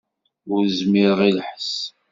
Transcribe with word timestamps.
Ur 0.53 0.63
zmireɣ 0.79 1.19
i 1.29 1.31
lḥess. 1.37 1.71